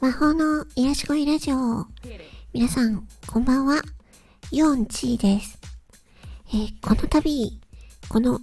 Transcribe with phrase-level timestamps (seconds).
[0.00, 1.84] 魔法の癒し声ラジオ。
[2.52, 3.82] 皆さん、こんばんは。
[4.52, 5.58] ヨンチーです。
[6.50, 7.60] えーこの度、
[8.08, 8.40] この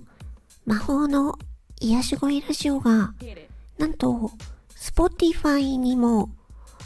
[0.65, 1.39] 魔法の
[1.79, 3.13] 癒し声ラジオが、
[3.77, 4.29] なんと、
[4.75, 6.35] Spotify にも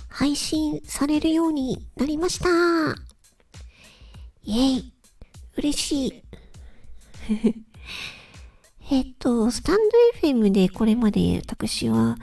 [0.07, 2.49] 配信されるようになりました。
[4.43, 4.93] イェイ。
[5.57, 7.64] 嬉しい。
[8.91, 9.79] えっと、スタン
[10.21, 12.17] ド FM でこれまで私は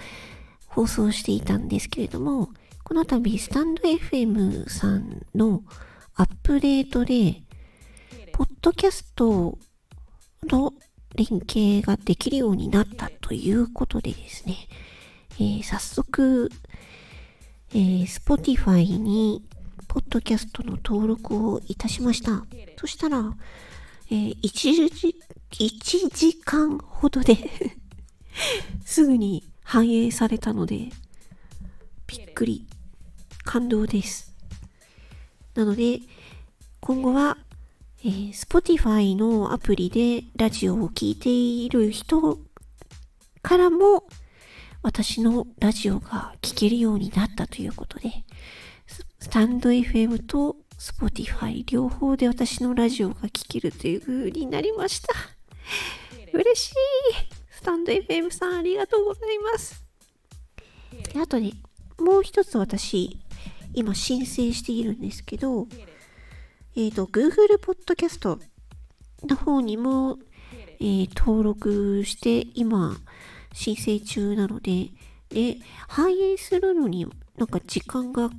[0.69, 2.51] 放送していたんですけれども、
[2.85, 5.65] この度スタンド FM さんの
[6.15, 7.43] アップデートで、
[8.33, 9.59] ポッドキャスト
[10.45, 10.73] の
[11.17, 14.69] 連携ができるようになったということでですね、
[15.41, 16.49] えー早速、
[17.75, 19.43] えー Spotify に
[19.89, 22.45] ポッドキャストの登録をいたしました。
[22.79, 23.35] そしたら、
[24.11, 25.17] えー、1, 時
[25.53, 27.37] 1時間ほどで
[28.85, 30.89] すぐに反映されたので、
[32.07, 32.67] びっくり、
[33.45, 34.35] 感動です。
[35.55, 36.01] なので、
[36.81, 37.39] 今後は、
[38.05, 42.39] えー Spotify のアプリでラジオを聴いている人
[43.43, 44.05] からも、
[44.83, 48.25] 私のラジオが聴けるようになったということで、
[48.87, 55.15] ススタンド FM と Spotify 両方で私のラジオが聴けるという風になりました。
[56.33, 56.75] 嬉しい
[57.51, 59.85] スタンド FM さんありがとうございます。
[61.13, 61.53] であとね、
[61.99, 63.19] もう一つ私、
[63.75, 65.67] 今申請しているんですけど、
[66.75, 68.39] えっ、と、Google Podcast
[69.25, 70.19] の方にも、
[70.81, 72.97] えー登録して、今、
[73.53, 74.91] 申請中なので、
[75.29, 75.59] で、
[75.89, 78.31] 反映するのになんか時間が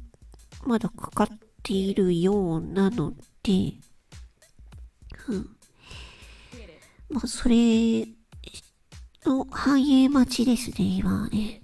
[0.66, 1.27] まだかかっ
[1.63, 3.13] ているようなの
[3.44, 3.73] で、
[5.27, 5.55] うん。
[7.14, 8.08] まあ、それ
[9.25, 11.61] の反映待ちですね、今はね。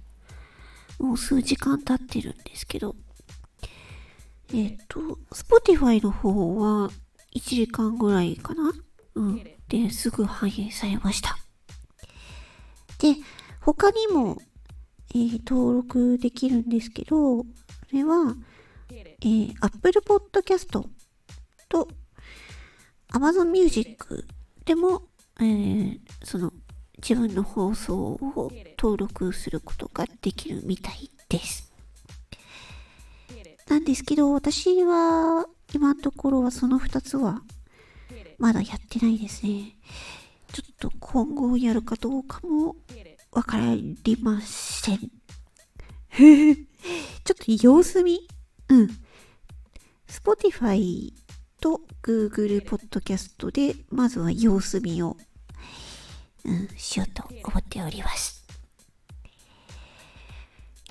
[0.98, 2.94] もう数時間経ってるんですけど。
[4.52, 5.00] えっ、と、
[5.32, 6.90] Spotify の方は
[7.34, 8.72] 1時間ぐらいかな？
[9.16, 9.44] うん。
[9.68, 11.36] で、すぐ反映されました。
[12.98, 13.16] で、
[13.60, 14.38] 他にも、
[15.12, 17.46] えー登録できるんですけど、そ
[17.92, 18.36] れは、
[18.90, 20.88] えー Apple Podcast
[21.68, 21.88] と
[23.12, 24.24] Amazon Music
[24.64, 25.09] でも、
[25.40, 26.52] えーその
[27.02, 31.72] 自分の放送を登録することができるみたいです。
[33.68, 37.42] なんですけど、私は今のところはその2つは
[38.38, 39.76] まだやってないですね。
[40.52, 42.76] ちょっと今後やるかどうかも
[43.32, 44.98] わかりません。
[46.10, 48.28] ちょっと様子見
[48.68, 48.88] うん。
[50.08, 51.12] Spotify
[51.60, 55.16] と Google Podcast でまずは様子見を、
[56.44, 58.44] うん、しようと思っております。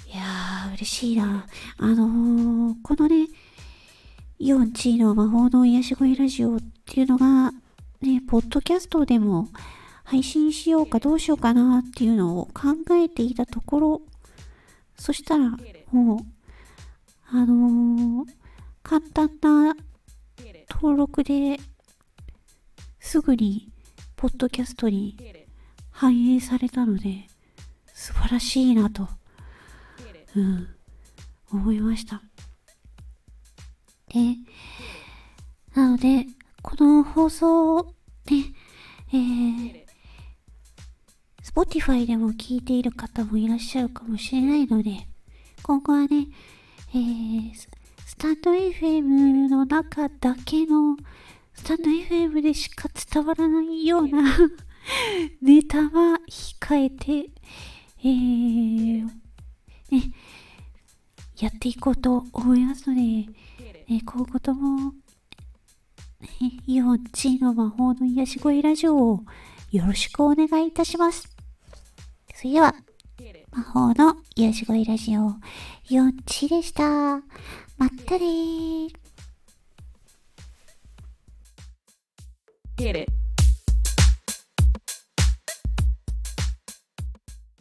[0.08, 1.46] いやー、嬉しいな。
[1.78, 3.28] あのー、このね、
[4.40, 7.52] イオンチーの魔法の癒し声ラジオっていうのが、
[8.02, 9.50] ね、ポッドキャストでも
[10.04, 14.02] 配信しようかどうしようかなっていうのを考えていたところ、
[14.98, 15.52] そしたら、
[15.92, 16.20] もう、
[17.32, 18.40] あのー
[18.90, 19.76] 簡単な
[20.68, 21.60] 登録で
[23.00, 23.70] すぐに、
[24.16, 25.16] ポッドキャストに
[26.00, 27.28] 反映されたので、
[27.94, 29.10] 素晴らしいなと、
[30.34, 30.70] うん、
[31.52, 32.22] 思いました。
[34.08, 34.38] で、
[35.76, 36.26] なので、
[36.62, 37.84] この放送を
[38.32, 38.46] ね、
[39.10, 39.86] えー、
[41.44, 45.06] Spotify でも聞いている方もいらっしゃるかもしれないので、
[45.64, 46.30] 今後はね、
[46.94, 47.54] えー、
[48.06, 50.96] スタンド FM の中だけの、
[51.56, 54.24] スタンド FM でしか伝わらないような
[55.42, 57.32] ネタは控えて、
[58.00, 59.12] えー、ね、
[61.40, 63.28] やっていこうと思いますので、ね、
[64.06, 64.94] 今後とも、
[66.22, 66.28] ね、
[66.68, 69.24] イオンチの魔法の癒し声ラジオを
[69.72, 71.30] よろしくお願いいたします。
[72.36, 72.74] それでは、
[73.52, 75.36] 魔法の癒し声ラジオ、
[75.90, 76.84] イオンチでした。
[76.84, 78.90] まったねー。